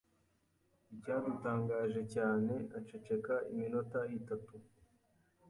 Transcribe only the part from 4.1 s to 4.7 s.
itatu.